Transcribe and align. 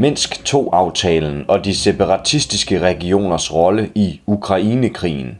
Minsk 0.00 0.54
II-aftalen 0.54 1.44
og 1.48 1.64
de 1.64 1.74
separatistiske 1.74 2.80
regioners 2.80 3.54
rolle 3.54 3.90
i 3.94 4.20
Ukrainekrigen. 4.26 5.38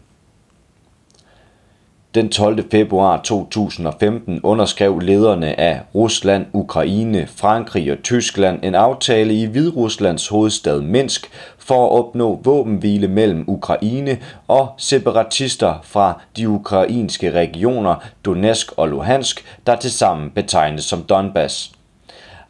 Den 2.15 2.29
12. 2.29 2.71
februar 2.71 3.21
2015 3.23 4.41
underskrev 4.43 4.99
lederne 4.99 5.61
af 5.61 5.81
Rusland, 5.95 6.47
Ukraine, 6.53 7.27
Frankrig 7.27 7.93
og 7.93 7.99
Tyskland 8.03 8.61
en 8.63 8.75
aftale 8.75 9.35
i 9.35 9.45
Hvideruslands 9.45 10.29
hovedstad 10.29 10.81
Minsk 10.81 11.31
for 11.59 11.87
at 11.87 12.05
opnå 12.05 12.41
våbenhvile 12.45 13.09
mellem 13.09 13.45
Ukraine 13.49 14.19
og 14.49 14.69
separatister 14.77 15.75
fra 15.83 16.21
de 16.37 16.49
ukrainske 16.49 17.33
regioner 17.33 17.95
Donetsk 18.25 18.73
og 18.77 18.89
Luhansk, 18.89 19.45
der 19.67 19.77
tilsammen 19.77 20.31
betegnes 20.31 20.85
som 20.85 21.03
Donbass. 21.03 21.78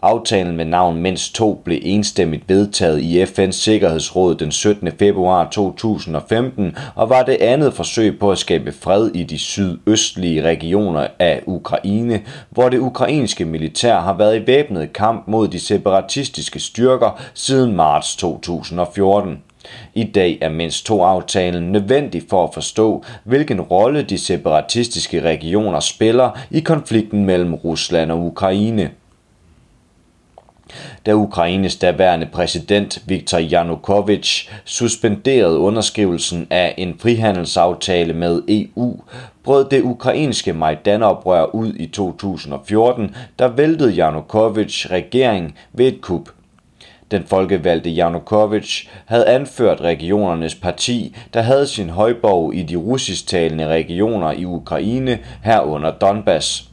Aftalen 0.03 0.57
med 0.57 0.65
navn 0.65 1.03
Mens 1.03 1.31
2 1.31 1.63
blev 1.65 1.79
enstemmigt 1.83 2.49
vedtaget 2.49 3.01
i 3.01 3.23
FN's 3.23 3.51
Sikkerhedsråd 3.51 4.35
den 4.35 4.53
17. 4.53 4.93
februar 4.99 5.49
2015 5.51 6.77
og 6.95 7.11
var 7.11 7.23
det 7.23 7.37
andet 7.41 7.75
forsøg 7.75 8.19
på 8.19 8.31
at 8.31 8.39
skabe 8.39 8.73
fred 8.73 9.11
i 9.15 9.25
de 9.25 9.39
sydøstlige 9.39 10.43
regioner 10.43 11.07
af 11.19 11.43
Ukraine, 11.47 12.21
hvor 12.51 12.69
det 12.69 12.79
ukrainske 12.79 13.45
militær 13.45 14.01
har 14.01 14.17
været 14.17 14.43
i 14.43 14.47
væbnet 14.47 14.93
kamp 14.93 15.29
mod 15.29 15.49
de 15.49 15.61
separatistiske 15.61 16.61
styrker 16.61 17.21
siden 17.35 17.77
marts 17.77 18.17
2014. 18.17 19.43
I 19.95 20.05
dag 20.05 20.39
er 20.41 20.49
mindst 20.49 20.87
to 20.87 21.03
aftalen 21.03 21.73
nødvendig 21.73 22.23
for 22.31 22.45
at 22.45 22.55
forstå, 22.55 23.05
hvilken 23.25 23.61
rolle 23.61 24.03
de 24.03 24.19
separatistiske 24.19 25.21
regioner 25.21 25.81
spiller 25.81 26.31
i 26.51 26.61
konflikten 26.61 27.25
mellem 27.25 27.55
Rusland 27.55 28.13
og 28.13 28.27
Ukraine 28.27 28.91
da 31.07 31.13
Ukraines 31.13 31.77
daværende 31.77 32.27
præsident 32.27 33.03
Viktor 33.07 33.39
Yanukovych 33.53 34.51
suspenderede 34.65 35.59
underskrivelsen 35.59 36.47
af 36.51 36.75
en 36.79 36.99
frihandelsaftale 36.99 38.13
med 38.13 38.43
EU, 38.49 39.01
brød 39.45 39.65
det 39.71 39.83
ukrainske 39.83 40.53
Majdan-oprør 40.53 41.55
ud 41.55 41.75
i 41.75 41.87
2014, 41.87 43.15
der 43.39 43.49
væltede 43.49 43.97
Yanukovych 43.99 44.91
regering 44.91 45.55
ved 45.73 45.87
et 45.87 46.01
kup. 46.01 46.29
Den 47.11 47.25
folkevalgte 47.27 47.91
Yanukovych 47.91 48.89
havde 49.07 49.27
anført 49.27 49.81
regionernes 49.81 50.55
parti, 50.55 51.17
der 51.35 51.43
havde 51.43 51.67
sin 51.67 51.91
højborg 51.91 52.55
i 52.55 52.63
de 52.63 52.77
russisktalende 52.77 53.69
regioner 53.69 54.33
i 54.33 54.45
Ukraine 54.45 55.19
herunder 55.43 55.91
Donbass. 55.91 56.68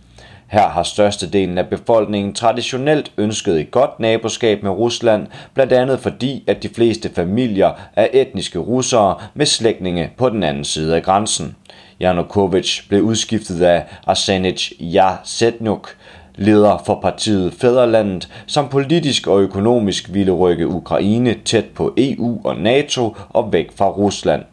Her 0.56 0.70
har 0.70 0.84
størstedelen 0.84 1.58
af 1.58 1.68
befolkningen 1.68 2.34
traditionelt 2.34 3.12
ønsket 3.18 3.60
et 3.60 3.72
godt 3.72 4.00
naboskab 4.00 4.64
med 4.64 4.72
Rusland, 4.72 5.28
blandt 5.54 5.74
andet 5.74 6.00
fordi, 6.00 6.44
at 6.48 6.64
de 6.64 6.70
fleste 6.70 7.10
familier 7.16 7.72
er 7.96 8.08
etniske 8.14 8.60
russere 8.60 9.16
med 9.34 9.46
slægtninge 9.46 10.12
på 10.18 10.30
den 10.30 10.44
anden 10.44 10.64
side 10.64 10.96
af 10.96 11.04
grænsen. 11.04 11.56
Janukovic 12.00 12.88
blev 12.90 13.02
udskiftet 13.02 13.62
af 13.62 13.86
Arsenij 14.08 14.58
Jasetnuk, 14.80 15.96
leder 16.36 16.84
for 16.86 17.00
partiet 17.02 17.54
Fæderlandet, 17.54 18.30
som 18.48 18.70
politisk 18.70 19.28
og 19.28 19.42
økonomisk 19.42 20.14
ville 20.14 20.32
rykke 20.32 20.68
Ukraine 20.68 21.36
tæt 21.46 21.66
på 21.66 21.94
EU 21.98 22.42
og 22.44 22.56
NATO 22.56 23.16
og 23.30 23.54
væk 23.54 23.72
fra 23.78 23.90
Rusland. 23.90 24.44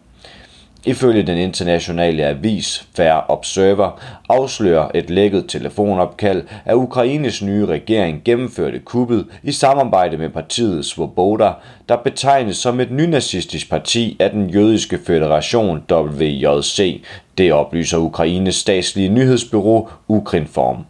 Ifølge 0.87 1.23
den 1.23 1.39
internationale 1.39 2.27
avis 2.27 2.87
Fair 2.97 3.25
Observer 3.29 4.01
afslører 4.29 4.89
et 4.95 5.11
lækket 5.11 5.45
telefonopkald, 5.49 6.43
at 6.65 6.75
Ukraines 6.75 7.43
nye 7.43 7.67
regering 7.67 8.23
gennemførte 8.25 8.79
kuppet 8.79 9.27
i 9.43 9.53
samarbejde 9.53 10.17
med 10.17 10.29
partiet 10.29 10.85
Svoboda, 10.85 11.53
der 11.89 11.97
betegnes 11.97 12.57
som 12.57 12.81
et 12.81 12.91
nynazistisk 12.91 13.71
parti 13.71 14.17
af 14.21 14.31
den 14.31 14.51
jødiske 14.51 14.99
federation 15.07 15.83
WJC. 15.93 17.03
Det 17.39 17.53
oplyser 17.53 17.99
Ukraines 17.99 18.55
statslige 18.55 19.09
nyhedsbyrå 19.09 19.89
Ukrinform. 20.09 20.85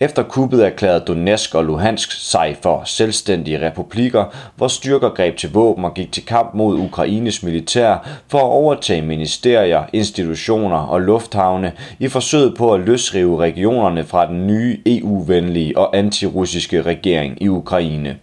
Efter 0.00 0.22
kuppet 0.22 0.66
erklærede 0.66 1.00
Donetsk 1.00 1.54
og 1.54 1.64
Luhansk 1.64 2.12
sig 2.12 2.56
for 2.62 2.82
selvstændige 2.84 3.66
republikker, 3.66 4.24
hvor 4.56 4.68
styrker 4.68 5.08
greb 5.08 5.36
til 5.36 5.52
våben 5.52 5.84
og 5.84 5.94
gik 5.94 6.12
til 6.12 6.26
kamp 6.26 6.54
mod 6.54 6.78
Ukraines 6.78 7.42
militær 7.42 8.08
for 8.28 8.38
at 8.38 8.44
overtage 8.44 9.02
ministerier, 9.02 9.84
institutioner 9.92 10.76
og 10.76 11.00
lufthavne 11.00 11.72
i 11.98 12.08
forsøget 12.08 12.54
på 12.56 12.74
at 12.74 12.80
løsrive 12.80 13.38
regionerne 13.38 14.04
fra 14.04 14.26
den 14.26 14.46
nye 14.46 14.78
EU-venlige 14.86 15.78
og 15.78 15.96
antirussiske 15.98 16.82
regering 16.82 17.42
i 17.42 17.48
Ukraine. 17.48 18.16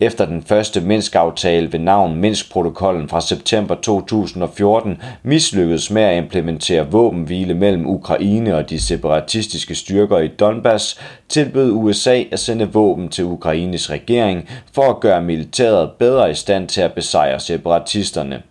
Efter 0.00 0.26
den 0.26 0.42
første 0.42 0.80
Minsk-aftale 0.80 1.72
ved 1.72 1.78
navn 1.78 2.16
Minsk-protokollen 2.16 3.08
fra 3.08 3.20
september 3.20 3.74
2014 3.74 5.02
mislykkedes 5.22 5.90
med 5.90 6.02
at 6.02 6.16
implementere 6.16 6.90
våbenhvile 6.90 7.54
mellem 7.54 7.86
Ukraine 7.86 8.56
og 8.56 8.70
de 8.70 8.80
separatistiske 8.80 9.74
styrker 9.74 10.18
i 10.18 10.28
Donbass, 10.28 11.00
tilbød 11.28 11.72
USA 11.72 12.22
at 12.32 12.38
sende 12.38 12.72
våben 12.72 13.08
til 13.08 13.24
Ukraines 13.24 13.90
regering 13.90 14.48
for 14.72 14.82
at 14.82 15.00
gøre 15.00 15.22
militæret 15.22 15.90
bedre 15.98 16.30
i 16.30 16.34
stand 16.34 16.68
til 16.68 16.80
at 16.80 16.92
besejre 16.92 17.40
separatisterne. 17.40 18.42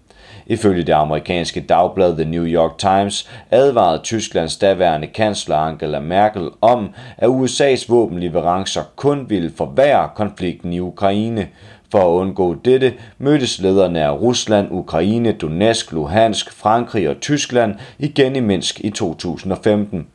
Ifølge 0.47 0.83
det 0.83 0.93
amerikanske 0.93 1.61
dagblad 1.61 2.15
The 2.15 2.25
New 2.25 2.45
York 2.45 2.77
Times 2.77 3.29
advarede 3.51 4.01
Tysklands 4.03 4.57
daværende 4.57 5.07
kansler 5.07 5.57
Angela 5.57 5.99
Merkel 5.99 6.49
om, 6.61 6.89
at 7.17 7.27
USA's 7.27 7.85
våbenleverancer 7.89 8.83
kun 8.95 9.29
ville 9.29 9.51
forværre 9.57 10.09
konflikten 10.15 10.73
i 10.73 10.79
Ukraine. 10.79 11.47
For 11.91 11.99
at 11.99 12.21
undgå 12.21 12.55
dette 12.65 12.93
mødtes 13.17 13.61
lederne 13.61 14.01
af 14.01 14.11
Rusland, 14.21 14.67
Ukraine, 14.71 15.31
Donetsk, 15.31 15.91
Luhansk, 15.91 16.51
Frankrig 16.51 17.09
og 17.09 17.19
Tyskland 17.21 17.75
igen 17.99 18.35
i 18.35 18.39
Minsk 18.39 18.79
i 18.79 18.89
2015. 18.89 20.07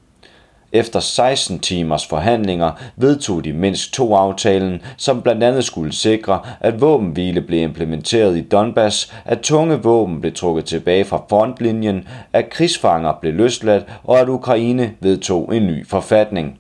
Efter 0.73 1.01
16 1.01 1.59
timers 1.59 2.07
forhandlinger 2.07 2.71
vedtog 2.97 3.45
de 3.45 3.53
Minsk 3.53 3.93
to 3.93 4.15
aftalen, 4.15 4.83
som 4.97 5.23
blandt 5.23 5.45
andet 5.45 5.65
skulle 5.65 5.93
sikre, 5.93 6.41
at 6.61 6.81
våbenhvile 6.81 7.41
blev 7.41 7.63
implementeret 7.63 8.37
i 8.37 8.41
Donbass, 8.41 9.15
at 9.25 9.41
tunge 9.41 9.83
våben 9.83 10.21
blev 10.21 10.33
trukket 10.33 10.65
tilbage 10.65 11.05
fra 11.05 11.25
frontlinjen, 11.29 12.09
at 12.33 12.51
krigsfanger 12.51 13.13
blev 13.21 13.35
løsladt 13.35 13.85
og 14.05 14.19
at 14.21 14.29
Ukraine 14.29 14.91
vedtog 15.01 15.57
en 15.57 15.67
ny 15.67 15.87
forfatning. 15.87 16.59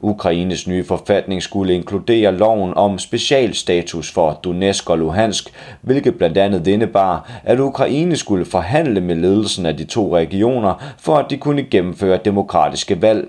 Ukraines 0.00 0.66
nye 0.66 0.84
forfatning 0.84 1.42
skulle 1.42 1.74
inkludere 1.74 2.36
loven 2.36 2.74
om 2.76 2.98
specialstatus 2.98 4.12
for 4.12 4.40
Donetsk 4.44 4.90
og 4.90 4.98
Luhansk, 4.98 5.52
hvilket 5.80 6.14
blandt 6.14 6.38
andet 6.38 6.66
indebar, 6.66 7.40
at 7.44 7.60
Ukraine 7.60 8.16
skulle 8.16 8.44
forhandle 8.44 9.00
med 9.00 9.16
ledelsen 9.16 9.66
af 9.66 9.76
de 9.76 9.84
to 9.84 10.16
regioner, 10.16 10.74
for 10.98 11.16
at 11.16 11.26
de 11.30 11.36
kunne 11.36 11.62
gennemføre 11.62 12.18
demokratiske 12.24 13.02
valg. 13.02 13.28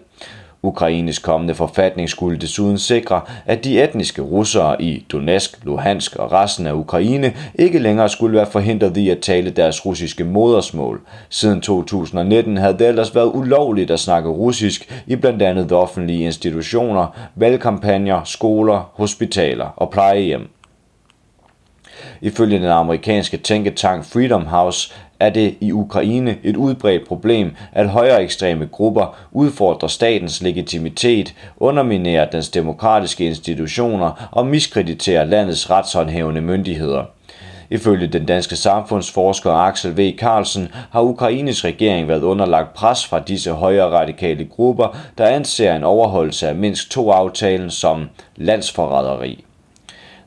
Ukraines 0.68 1.20
kommende 1.20 1.56
forfatning 1.56 2.10
skulle 2.10 2.38
desuden 2.38 2.78
sikre, 2.78 3.22
at 3.46 3.64
de 3.64 3.84
etniske 3.84 4.22
russere 4.22 4.82
i 4.82 5.06
Donetsk, 5.12 5.60
Luhansk 5.64 6.16
og 6.16 6.32
resten 6.32 6.68
af 6.68 6.74
Ukraine 6.74 7.34
ikke 7.56 7.80
længere 7.80 8.10
skulle 8.10 8.38
være 8.38 8.46
forhindret 8.52 8.98
i 8.98 9.10
at 9.10 9.20
tale 9.20 9.50
deres 9.50 9.86
russiske 9.86 10.24
modersmål. 10.24 11.02
Siden 11.30 11.62
2019 11.62 12.58
havde 12.58 12.78
det 12.80 12.88
ellers 12.88 13.16
været 13.16 13.32
ulovligt 13.34 13.92
at 13.92 14.00
snakke 14.00 14.30
russisk 14.30 15.04
i 15.08 15.16
blandt 15.16 15.42
andet 15.42 15.72
offentlige 15.72 16.24
institutioner, 16.24 17.08
valgkampagner, 17.36 18.22
skoler, 18.24 18.92
hospitaler 18.94 19.74
og 19.76 19.90
plejehjem. 19.90 20.57
Ifølge 22.22 22.58
den 22.58 22.66
amerikanske 22.66 23.38
tænketank 23.38 24.06
Freedom 24.06 24.46
House 24.46 24.94
er 25.20 25.30
det 25.30 25.56
i 25.62 25.72
Ukraine 25.72 26.36
et 26.44 26.56
udbredt 26.56 27.08
problem, 27.08 27.56
at 27.72 27.90
højere 27.90 28.24
ekstreme 28.24 28.68
grupper 28.72 29.18
udfordrer 29.32 29.88
statens 29.88 30.42
legitimitet, 30.42 31.34
underminerer 31.58 32.30
dens 32.30 32.50
demokratiske 32.50 33.26
institutioner 33.26 34.30
og 34.32 34.48
miskrediterer 34.48 35.24
landets 35.24 35.70
retshåndhævende 35.70 36.42
myndigheder. 36.42 37.04
Ifølge 37.70 38.08
den 38.08 38.26
danske 38.26 38.56
samfundsforsker 38.56 39.52
Axel 39.52 39.98
V. 39.98 40.18
Carlsen 40.18 40.72
har 40.92 41.02
Ukraines 41.02 41.66
regering 41.66 42.08
været 42.08 42.24
underlagt 42.24 42.74
pres 42.74 43.06
fra 43.06 43.20
disse 43.20 43.52
højere 43.52 44.00
radikale 44.00 44.46
grupper, 44.46 44.98
der 45.18 45.26
anser 45.26 45.76
en 45.76 45.84
overholdelse 45.84 46.48
af 46.48 46.56
mindst 46.56 46.92
to 46.92 47.12
aftalen 47.12 47.70
som 47.70 48.10
landsforræderi. 48.36 49.47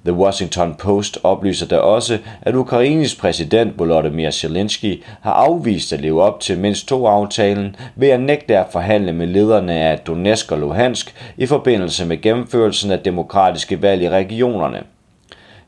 The 0.05 0.12
Washington 0.12 0.75
Post 0.75 1.19
oplyser 1.23 1.67
da 1.67 1.76
også, 1.76 2.19
at 2.43 2.55
Ukraines 2.55 3.14
præsident 3.14 3.79
Volodymyr 3.79 4.31
Zelensky 4.31 5.02
har 5.20 5.32
afvist 5.32 5.93
at 5.93 6.00
leve 6.00 6.23
op 6.23 6.41
til 6.41 6.58
mindst 6.58 6.88
to 6.88 7.06
aftalen 7.06 7.76
ved 7.97 8.08
at 8.08 8.20
nægte 8.20 8.58
at 8.58 8.67
forhandle 8.73 9.12
med 9.12 9.26
lederne 9.26 9.75
af 9.75 9.99
Donetsk 9.99 10.52
og 10.52 10.58
Luhansk 10.58 11.32
i 11.37 11.47
forbindelse 11.47 12.06
med 12.06 12.23
gennemførelsen 12.23 12.91
af 12.91 12.99
demokratiske 12.99 13.82
valg 13.82 14.02
i 14.02 14.08
regionerne. 14.08 14.82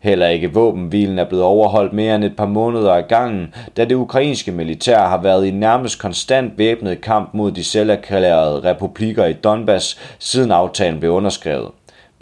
Heller 0.01 0.29
ikke 0.29 0.53
våbenhvilen 0.55 1.19
er 1.19 1.25
blevet 1.25 1.45
overholdt 1.45 1.93
mere 1.93 2.15
end 2.15 2.25
et 2.25 2.37
par 2.37 2.47
måneder 2.47 2.93
ad 2.93 3.03
gangen, 3.03 3.55
da 3.77 3.85
det 3.85 3.95
ukrainske 3.95 4.53
militær 4.53 4.99
har 4.99 5.23
været 5.23 5.47
i 5.47 5.51
nærmest 5.51 5.99
konstant 5.99 6.59
væbnet 6.59 7.01
kamp 7.01 7.35
mod 7.35 7.53
de 7.53 7.65
selverklærede 7.65 8.61
republikker 8.61 9.25
i 9.25 9.33
Donbass, 9.33 9.99
siden 10.19 10.51
aftalen 10.51 11.01
blev 11.01 11.13
underskrevet. 11.13 11.69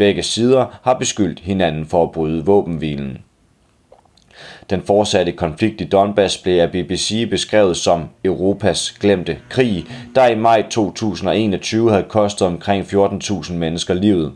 Begge 0.00 0.22
sider 0.22 0.80
har 0.82 0.94
beskyldt 0.94 1.40
hinanden 1.40 1.86
for 1.86 2.02
at 2.02 2.12
bryde 2.12 2.44
våbenhvilen. 2.44 3.18
Den 4.70 4.82
fortsatte 4.82 5.32
konflikt 5.32 5.80
i 5.80 5.84
Donbass 5.84 6.38
blev 6.38 6.60
af 6.60 6.70
BBC 6.70 7.30
beskrevet 7.30 7.76
som 7.76 8.04
Europas 8.24 8.94
glemte 9.00 9.36
krig, 9.48 9.84
der 10.14 10.26
i 10.26 10.34
maj 10.34 10.64
2021 10.70 11.90
havde 11.90 12.04
kostet 12.08 12.46
omkring 12.46 12.84
14.000 12.84 13.52
mennesker 13.52 13.94
livet. 13.94 14.32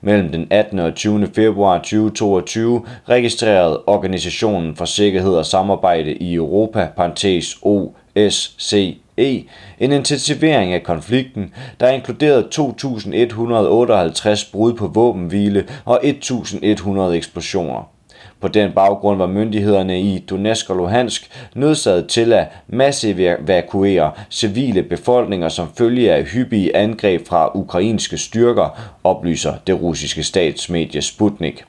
Mellem 0.00 0.32
den 0.32 0.46
18. 0.50 0.78
og 0.78 0.94
20. 0.94 1.26
februar 1.34 1.78
2022 1.78 2.84
registrerede 3.08 3.82
Organisationen 3.86 4.76
for 4.76 4.84
Sikkerhed 4.84 5.34
og 5.34 5.46
Samarbejde 5.46 6.12
i 6.12 6.34
Europa, 6.34 6.88
parentes 6.96 7.58
OSCE, 7.62 8.96
E, 9.18 9.44
en 9.80 9.92
intensivering 9.92 10.72
af 10.72 10.82
konflikten, 10.82 11.54
der 11.80 11.88
inkluderede 11.88 12.48
2.158 12.54 14.52
brud 14.52 14.74
på 14.74 14.86
våbenhvile 14.86 15.64
og 15.84 16.00
1.100 16.04 17.00
eksplosioner. 17.00 17.90
På 18.40 18.48
den 18.48 18.72
baggrund 18.72 19.18
var 19.18 19.26
myndighederne 19.26 20.00
i 20.00 20.18
Donetsk 20.18 20.70
og 20.70 20.76
Luhansk 20.76 21.30
nødsaget 21.54 22.08
til 22.08 22.32
at 22.32 22.48
masseevakuere 22.68 24.12
civile 24.30 24.82
befolkninger 24.82 25.48
som 25.48 25.68
følge 25.78 26.12
af 26.12 26.24
hyppige 26.24 26.76
angreb 26.76 27.28
fra 27.28 27.50
ukrainske 27.54 28.18
styrker, 28.18 28.94
oplyser 29.04 29.54
det 29.66 29.80
russiske 29.80 30.22
statsmedie 30.22 31.02
Sputnik. 31.02 31.64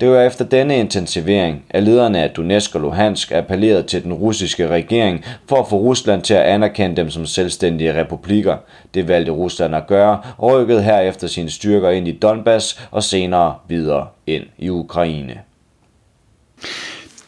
Det 0.00 0.08
var 0.08 0.20
efter 0.20 0.44
denne 0.44 0.78
intensivering, 0.78 1.64
at 1.70 1.82
lederne 1.82 2.22
af 2.22 2.30
Donetsk 2.30 2.74
og 2.74 2.80
Luhansk 2.80 3.32
appellerede 3.32 3.82
til 3.82 4.04
den 4.04 4.12
russiske 4.12 4.68
regering 4.68 5.24
for 5.48 5.56
at 5.56 5.68
få 5.68 5.76
Rusland 5.76 6.22
til 6.22 6.34
at 6.34 6.42
anerkende 6.42 6.96
dem 6.96 7.10
som 7.10 7.26
selvstændige 7.26 8.00
republikker. 8.00 8.56
Det 8.94 9.08
valgte 9.08 9.32
Rusland 9.32 9.76
at 9.76 9.86
gøre 9.86 10.20
og 10.38 10.52
rykkede 10.52 10.82
herefter 10.82 11.26
sine 11.26 11.50
styrker 11.50 11.90
ind 11.90 12.08
i 12.08 12.12
Donbass 12.12 12.80
og 12.90 13.02
senere 13.02 13.54
videre 13.68 14.06
ind 14.26 14.44
i 14.58 14.68
Ukraine. 14.68 15.40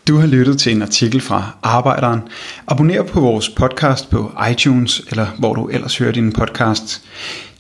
Du 0.09 0.17
har 0.17 0.27
lyttet 0.27 0.59
til 0.59 0.73
en 0.73 0.83
artikel 0.83 1.21
fra 1.21 1.57
Arbejderen. 1.63 2.21
Abonner 2.67 3.03
på 3.03 3.21
vores 3.21 3.49
podcast 3.49 4.11
på 4.11 4.33
iTunes, 4.51 5.03
eller 5.11 5.27
hvor 5.39 5.55
du 5.55 5.69
ellers 5.69 5.99
hører 5.99 6.13
din 6.13 6.33
podcast. 6.33 7.03